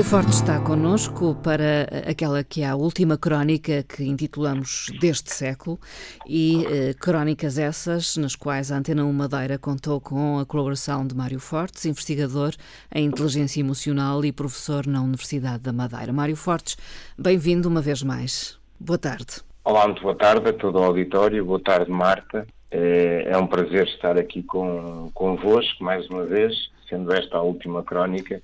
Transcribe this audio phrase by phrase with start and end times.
[0.00, 5.78] Mário Forte está connosco para aquela que é a última crónica que intitulamos Deste Século
[6.26, 11.14] e eh, crónicas essas nas quais a Antena 1 Madeira contou com a colaboração de
[11.14, 12.54] Mário Fortes, investigador
[12.94, 16.14] em inteligência emocional e professor na Universidade da Madeira.
[16.14, 16.78] Mário Fortes,
[17.18, 18.58] bem-vindo uma vez mais.
[18.80, 19.42] Boa tarde.
[19.62, 21.44] Olá, muito boa tarde a todo o auditório.
[21.44, 22.46] Boa tarde, Marta.
[22.70, 26.54] É, é um prazer estar aqui com, convosco mais uma vez,
[26.88, 28.40] sendo esta a última crónica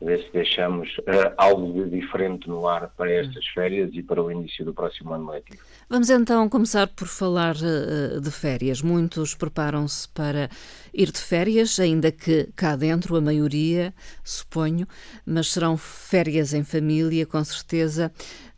[0.00, 4.30] ver se deixamos uh, algo de diferente no ar para estas férias e para o
[4.30, 5.62] início do próximo ano letivo.
[5.88, 8.80] Vamos então começar por falar uh, de férias.
[8.80, 10.48] Muitos preparam-se para
[10.94, 14.86] ir de férias, ainda que cá dentro a maioria, suponho,
[15.26, 18.10] mas serão férias em família, com certeza.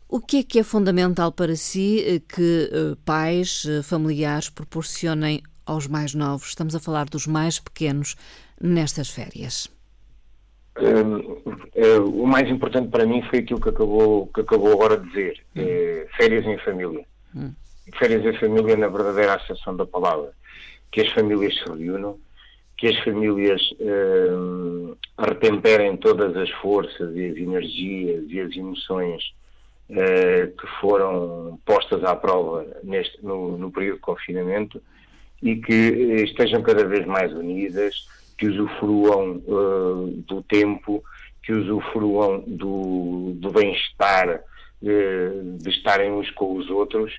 [0.07, 5.87] O que é que é fundamental para si eh, que uh, pais, familiares proporcionem aos
[5.87, 6.49] mais novos?
[6.49, 8.15] Estamos a falar dos mais pequenos
[8.61, 9.67] nestas férias.
[10.75, 15.43] Uh, o mais importante para mim foi aquilo que acabou, que acabou agora de dizer:
[15.55, 17.05] uh, férias em família.
[17.35, 17.51] Hum.
[17.99, 20.31] Férias em família, na verdadeira acessão da palavra.
[20.91, 22.17] Que as famílias se reúnam,
[22.77, 29.33] que as famílias uh, retemperem todas as forças e as energias e as emoções
[29.89, 34.81] que foram postas à prova neste, no, no período de confinamento
[35.39, 35.73] e que
[36.23, 41.03] estejam cada vez mais unidas que usufruam uh, do tempo,
[41.43, 44.41] que usufruam do, do bem-estar
[44.81, 47.13] uh, de estarem uns com os outros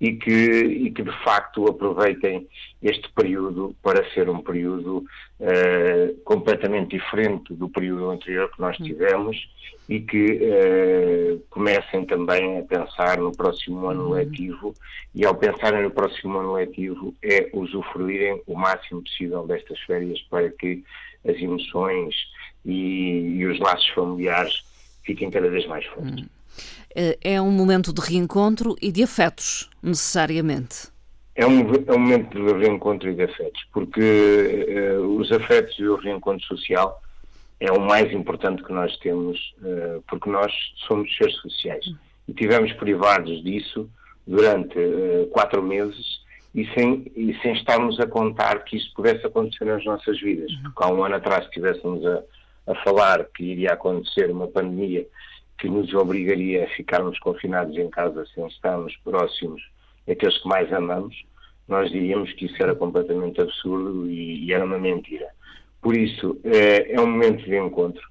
[0.00, 2.46] e que, e que de facto aproveitem
[2.82, 5.04] este período para ser um período
[5.40, 8.84] uh, completamente diferente do período anterior que nós hum.
[8.84, 9.36] tivemos
[9.88, 14.10] e que uh, comecem também a pensar no próximo ano uhum.
[14.10, 14.74] letivo
[15.14, 20.50] e ao pensarem no próximo ano letivo é usufruírem o máximo possível destas férias para
[20.50, 20.84] que
[21.26, 22.14] as emoções
[22.64, 24.62] e, e os laços familiares
[25.02, 26.26] fiquem cada vez mais fortes.
[26.96, 27.12] Uhum.
[27.22, 30.88] É um momento de reencontro e de afetos, necessariamente.
[31.34, 35.84] É um, é um momento de reencontro e de afetos, porque uh, os afetos e
[35.84, 37.00] o reencontro social
[37.60, 40.52] é o mais importante que nós temos, uh, porque nós
[40.88, 41.84] somos seres sociais.
[42.26, 43.88] E tivemos privados disso
[44.26, 46.20] durante uh, quatro meses
[46.54, 50.50] e sem, e sem estarmos a contar que isso pudesse acontecer nas nossas vidas.
[50.50, 50.62] Uhum.
[50.64, 52.22] Porque há um ano atrás estivéssemos a,
[52.66, 55.06] a falar que iria acontecer uma pandemia
[55.58, 59.62] que nos obrigaria a ficarmos confinados em casa sem estarmos próximos
[60.06, 61.14] daqueles que mais amamos,
[61.68, 65.28] nós diríamos que isso era completamente absurdo e, e era uma mentira.
[65.82, 68.02] Por isso, é, é, um momento de encontro.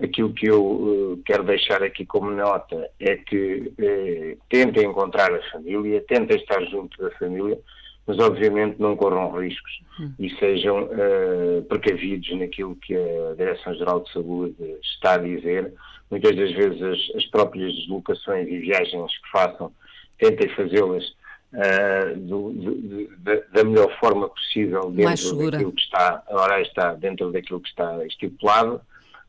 [0.00, 5.50] Aquilo que eu uh, quero deixar aqui como nota é que uh, tentem encontrar a
[5.50, 7.58] família, tentem estar junto da família,
[8.06, 10.12] mas obviamente não corram riscos hum.
[10.18, 15.74] e sejam uh, precavidos naquilo que a Direção-Geral de Saúde está a dizer.
[16.10, 19.72] Muitas das vezes as, as próprias deslocações e viagens que façam,
[20.18, 21.04] tentem fazê-las
[21.52, 22.16] uh,
[23.52, 28.80] da melhor forma possível dentro daquilo que está, agora está dentro daquilo que está estipulado,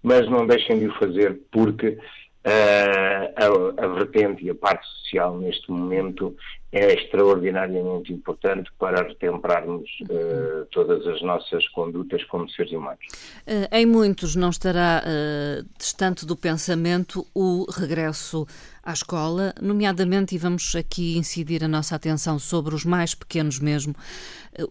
[0.02, 1.98] mas não deixem de o fazer porque
[2.44, 3.46] A,
[3.84, 6.36] a, vertente e a parte social neste momento
[6.72, 13.06] é extraordinariamente importante para retemperarmos uh, todas as nossas condutas como seres humanos.
[13.46, 18.48] Uh, em muitos não estará uh, distante do pensamento o regresso
[18.82, 23.94] à escola, nomeadamente, e vamos aqui incidir a nossa atenção sobre os mais pequenos mesmo,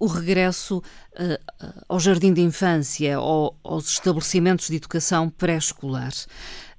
[0.00, 0.82] o regresso
[1.88, 6.10] ao jardim de infância ou aos estabelecimentos de educação pré-escolar.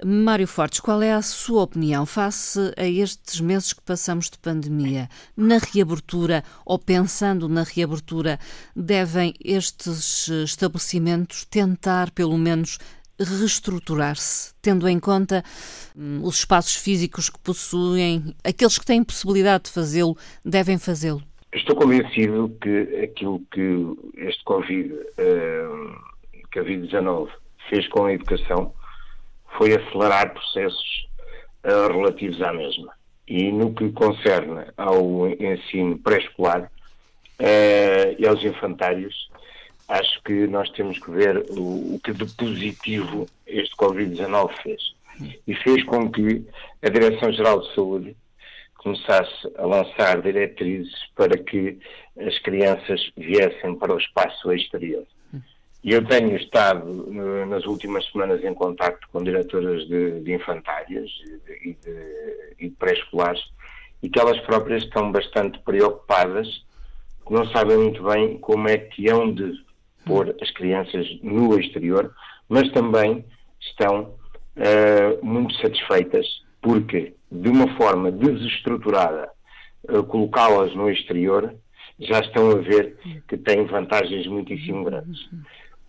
[0.03, 5.07] Mário Fortes, qual é a sua opinião face a estes meses que passamos de pandemia?
[5.37, 8.39] Na reabertura ou pensando na reabertura,
[8.75, 12.79] devem estes estabelecimentos tentar, pelo menos,
[13.19, 15.43] reestruturar-se, tendo em conta
[15.95, 21.21] hum, os espaços físicos que possuem, aqueles que têm possibilidade de fazê-lo, devem fazê-lo?
[21.53, 23.85] Estou convencido que aquilo que
[24.17, 25.95] este Covid, uh,
[26.55, 27.29] Covid-19,
[27.69, 28.73] fez com a educação
[29.57, 31.07] foi acelerar processos
[31.65, 32.93] uh, relativos à mesma.
[33.27, 36.63] E no que concerne ao ensino pré-escolar
[37.39, 39.29] uh, e aos infantários,
[39.87, 44.81] acho que nós temos que ver o, o que de positivo este Covid-19 fez.
[45.47, 46.43] E fez com que
[46.81, 48.15] a Direção-Geral de Saúde
[48.77, 51.77] começasse a lançar diretrizes para que
[52.19, 55.05] as crianças viessem para o espaço exterior.
[55.83, 57.11] Eu tenho estado
[57.47, 61.09] nas últimas semanas em contacto com diretoras de, de infantárias
[61.63, 63.41] e de, de pré-escolares
[64.03, 66.47] e que elas próprias estão bastante preocupadas,
[67.31, 69.53] não sabem muito bem como é que hão de
[70.05, 72.13] pôr as crianças no exterior,
[72.49, 73.23] mas também
[73.59, 74.15] estão
[74.57, 76.27] uh, muito satisfeitas,
[76.61, 79.29] porque de uma forma desestruturada,
[79.83, 81.55] uh, colocá-las no exterior,
[81.97, 82.97] já estão a ver
[83.29, 85.29] que têm vantagens muitíssimo grandes.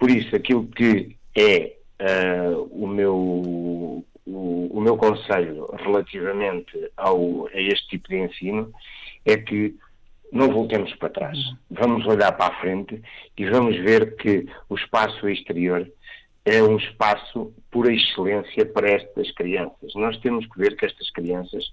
[0.03, 7.61] Por isso, aquilo que é uh, o meu o, o, meu conselho relativamente ao, a
[7.61, 8.73] este tipo de ensino
[9.25, 9.77] é que
[10.33, 11.39] não voltemos para trás.
[11.71, 13.01] Vamos olhar para a frente
[13.39, 15.89] e vamos ver que o espaço exterior
[16.45, 19.95] é um espaço por excelência para estas crianças.
[19.95, 21.73] Nós temos que ver que estas crianças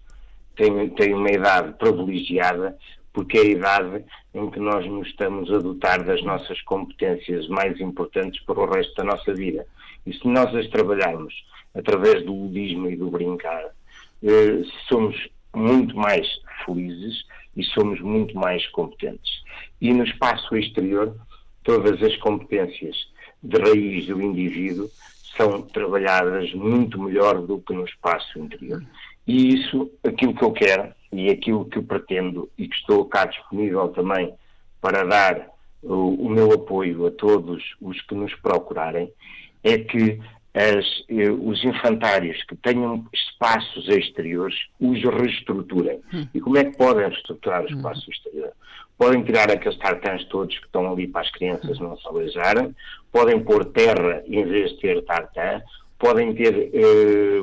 [0.55, 2.77] têm, têm uma idade privilegiada
[3.13, 7.79] porque é a idade em que nós nos estamos a dotar das nossas competências mais
[7.79, 9.65] importantes para o resto da nossa vida.
[10.05, 11.33] E se nós as trabalharmos
[11.73, 13.63] através do ludismo e do brincar,
[14.23, 16.27] eh, somos muito mais
[16.65, 17.25] felizes
[17.55, 19.43] e somos muito mais competentes.
[19.81, 21.15] E no espaço exterior,
[21.63, 22.95] todas as competências
[23.41, 24.89] de raiz do indivíduo
[25.35, 28.83] são trabalhadas muito melhor do que no espaço interior.
[29.25, 33.87] E isso, aquilo que eu quero e aquilo que pretendo e que estou cá disponível
[33.89, 34.33] também
[34.81, 35.49] para dar
[35.81, 39.11] o, o meu apoio a todos os que nos procurarem,
[39.63, 40.19] é que
[40.53, 46.01] as, eh, os infantários que tenham espaços exteriores os reestruturem.
[46.13, 46.27] Hum.
[46.33, 47.77] E como é que podem reestruturar o hum.
[47.77, 48.11] espaço hum.
[48.11, 48.51] exterior?
[48.97, 52.75] Podem tirar aqueles tartãs todos que estão ali para as crianças não se aleijarem,
[53.11, 55.61] podem pôr terra em vez de ter tartã,
[55.99, 57.41] podem ter eh,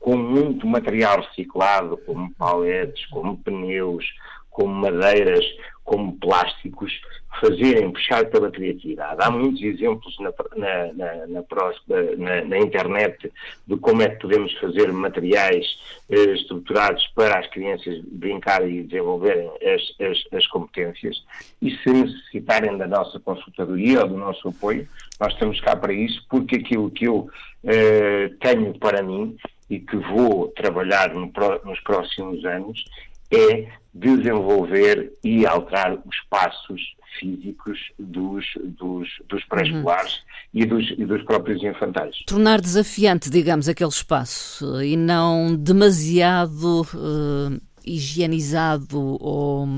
[0.00, 4.04] com muito material reciclado, como paletes, como pneus,
[4.50, 5.44] como madeiras,
[5.84, 6.92] como plásticos,
[7.40, 9.16] fazerem, puxar pela criatividade.
[9.20, 13.32] Há muitos exemplos na, na, na, na, internet
[13.66, 15.66] de como é que podemos fazer materiais
[16.10, 21.24] eh, estruturados para as crianças brincarem e desenvolverem as, as, as, competências.
[21.60, 24.86] E se necessitarem da nossa consultadoria ou do nosso apoio,
[25.18, 27.28] nós estamos cá para isso, porque aquilo que eu
[27.64, 29.36] eh, tenho para mim
[29.68, 31.32] e que vou trabalhar no,
[31.64, 32.84] nos próximos anos
[33.32, 36.80] é desenvolver e alterar os passos
[37.18, 40.20] físicos dos, dos, dos pré-escolares uhum.
[40.62, 42.16] e, dos, e dos próprios infantais.
[42.26, 49.68] Tornar desafiante, digamos, aquele espaço e não demasiado uh, higienizado ou,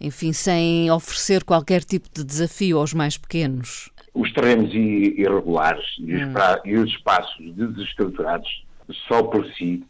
[0.00, 3.90] enfim, sem oferecer qualquer tipo de desafio aos mais pequenos.
[4.12, 6.32] Os terrenos irregulares e os, hum.
[6.32, 8.64] pra, e os espaços desestruturados,
[9.08, 9.82] só por si,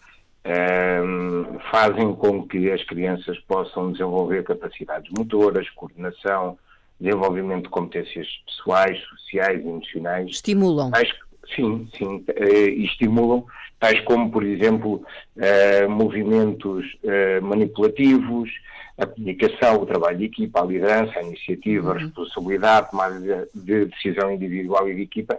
[0.51, 6.59] um, fazem com que as crianças possam desenvolver capacidades motoras, coordenação,
[6.99, 10.31] desenvolvimento de competências pessoais, sociais, emocionais.
[10.31, 10.91] Estimulam.
[10.91, 11.13] Tais,
[11.55, 13.45] sim, sim, uh, estimulam,
[13.79, 15.05] tais como, por exemplo,
[15.37, 18.51] uh, movimentos uh, manipulativos,
[18.99, 21.99] a comunicação, o trabalho de equipa, a liderança, a iniciativa, a uhum.
[22.01, 25.39] responsabilidade, tomada de, de decisão individual e de equipa.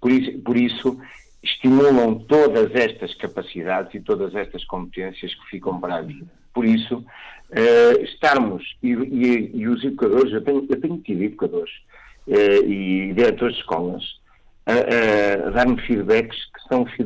[0.00, 0.98] Por isso, por isso
[1.44, 6.26] estimulam todas estas capacidades e todas estas competências que ficam para a vida.
[6.52, 11.72] Por isso, uh, estarmos, e, e, e, os educadores, eu tenho, eu tenho tido educadores
[12.26, 14.02] uh, e diretores de escolas
[14.66, 17.04] a, a dar-me feedbacks que são, que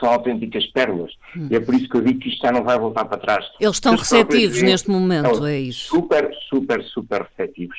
[0.00, 1.12] são autênticas pérolas.
[1.36, 1.48] Hum.
[1.50, 3.46] E é por isso que eu digo que isto já não vai voltar para trás.
[3.60, 5.88] Eles estão receptivos neste momento, é isso?
[5.88, 7.78] Super, super, super receptivos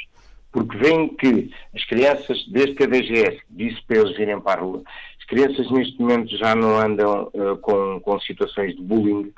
[0.51, 4.63] porque veem que as crianças, desde que a DGS disse para eles virem para a
[4.63, 4.83] rua,
[5.29, 9.31] crianças neste momento já não andam uh, com, com situações de bullying,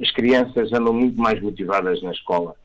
[0.00, 2.56] as crianças andam muito mais motivadas na escola.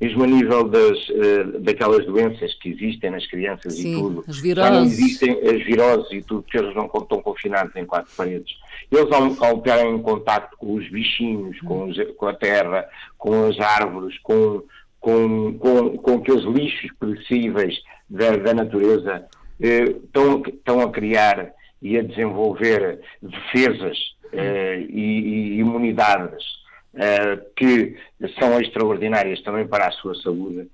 [0.00, 4.24] Mesmo a nível das, uh, daquelas doenças que existem nas crianças Sim, e tudo.
[4.26, 4.68] As viroses.
[4.68, 8.52] Já não existem as viroses e tudo, porque eles não estão confinados em quatro paredes.
[8.90, 13.60] Eles, ao, ao terem contato com os bichinhos, com, os, com a terra, com as
[13.60, 14.62] árvores, com,
[14.98, 17.76] com, com, com aqueles lixos perecíveis
[18.08, 19.24] da, da natureza,
[19.60, 23.98] eh, estão, estão a criar e a desenvolver defesas
[24.32, 26.44] uh, e, e, imunidades
[26.94, 27.96] uh, que
[28.38, 30.68] são extraordinárias também para a sua saúde,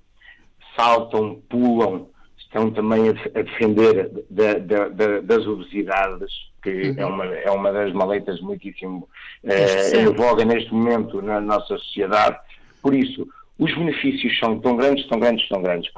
[0.75, 6.95] saltam, pulam, estão também a, defender das obesidades, que uhum.
[6.97, 9.09] é, uma, é uma das maleitas muitíssimo
[9.43, 12.37] uh, em voga neste momento na nossa sociedade.
[12.81, 15.91] Por isso, os benefícios são tão grandes, tão grandes, tão grandes,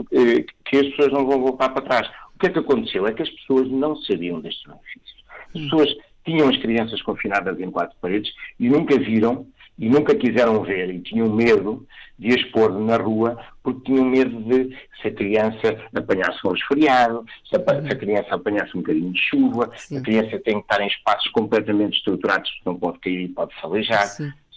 [0.65, 2.09] que as pessoas não vão voltar para trás
[2.41, 3.05] que é que aconteceu?
[3.05, 5.23] É que as pessoas não sabiam destes benefícios.
[5.55, 5.95] As pessoas
[6.25, 9.45] tinham as crianças confinadas em quatro paredes e nunca viram
[9.77, 14.41] e nunca quiseram ver e tinham medo de as pôr na rua porque tinham medo
[14.41, 19.11] de se a criança apanhasse um resfriado, se a, se a criança apanhasse um bocadinho
[19.11, 19.97] de chuva, Sim.
[19.97, 23.53] a criança tem que estar em espaços completamente estruturados porque não pode cair e pode
[23.53, 24.07] se aleijar.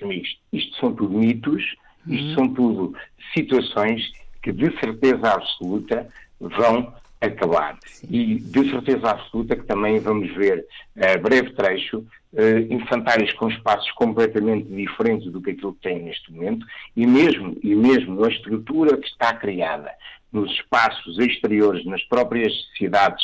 [0.02, 1.62] Amigos, isto são tudo mitos,
[2.06, 2.34] isto uhum.
[2.34, 2.94] são tudo
[3.32, 4.02] situações
[4.42, 6.06] que de certeza absoluta
[6.38, 7.78] vão acabar.
[7.86, 8.06] Sim.
[8.10, 10.66] E de certeza absoluta que também vamos ver
[10.96, 16.32] a breve trecho uh, infantários com espaços completamente diferentes do que aquilo que tem neste
[16.32, 16.66] momento
[16.96, 19.90] e mesmo, e mesmo a estrutura que está criada
[20.32, 23.22] nos espaços exteriores, nas próprias cidades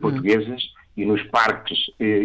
[0.00, 0.92] portuguesas hum.
[0.96, 1.78] e nos parques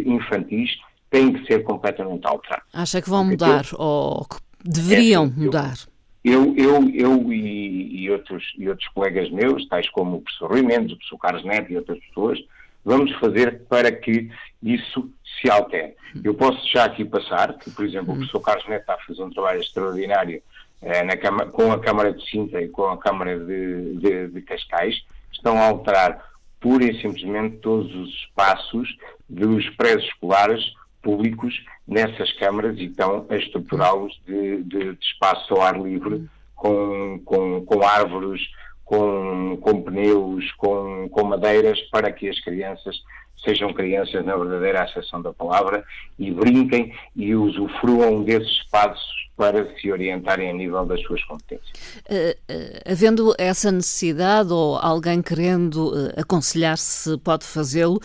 [0.05, 0.71] infantis,
[1.09, 2.63] tem que ser completamente alterado.
[2.73, 5.75] Acha que vão mudar ou que deveriam é, mudar?
[6.23, 7.64] Eu, eu, eu e,
[8.05, 11.45] e, outros, e outros colegas meus, tais como o professor Rui Mendes, o professor Carlos
[11.45, 12.39] Neto e outras pessoas,
[12.83, 14.29] vamos fazer para que
[14.61, 15.95] isso se altere.
[16.23, 19.23] Eu posso já aqui passar que, por exemplo, o professor Carlos Neto está a fazer
[19.23, 20.41] um trabalho extraordinário
[20.81, 25.03] eh, Câmara, com a Câmara de Sintra e com a Câmara de, de, de Cascais,
[25.31, 26.23] estão a alterar
[26.59, 28.87] pura e simplesmente todos os espaços
[29.29, 30.63] dos pré-escolares
[31.01, 37.19] públicos nessas câmaras e estão a estruturá-los de, de, de, espaço ao ar livre, com,
[37.25, 38.41] com, com árvores,
[38.85, 42.95] com, com pneus, com, com madeiras, para que as crianças
[43.43, 45.83] sejam crianças na verdadeira acessão da palavra
[46.17, 51.69] e brinquem e usufruam desses espaços para se orientarem a nível das suas competências.
[52.09, 57.99] Uh, uh, havendo essa necessidade ou alguém querendo uh, aconselhar se pode fazê-lo,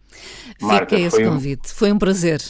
[0.58, 1.72] Fica esse convite.
[1.72, 2.40] Um, foi um prazer.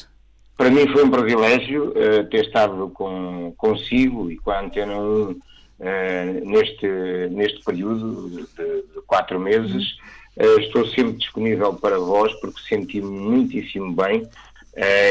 [0.57, 5.39] Para mim foi um privilégio uh, ter estado com, consigo e com a Antena 1
[5.81, 6.87] uh, neste,
[7.31, 9.97] neste período de, de quatro meses.
[10.37, 14.29] Uh, estou sempre disponível para vós porque senti-me muitíssimo bem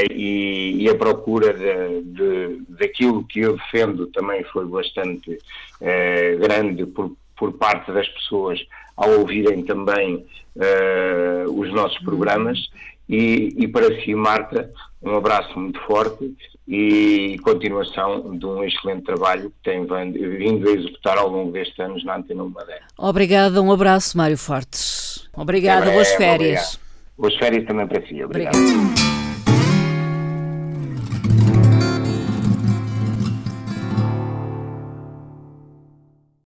[0.10, 5.38] e, e, a procura de, de, daquilo que eu defendo também foi bastante
[6.40, 8.66] grande por, por parte das pessoas
[8.98, 10.26] ao ouvirem também
[10.56, 12.58] uh, os nossos programas.
[13.08, 14.70] E, e, para si, Marta,
[15.02, 16.36] um abraço muito forte
[16.68, 22.04] e continuação de um excelente trabalho que tem vindo a executar ao longo destes anos
[22.04, 22.82] na Antena Madeira.
[22.98, 25.30] Obrigada, um abraço, Mário Fortes.
[25.34, 26.74] Obrigada, boas férias.
[26.74, 26.88] Obrigado.
[27.18, 28.22] Boas férias também para si.
[28.22, 28.56] Obrigado.
[28.56, 29.17] Obrigado.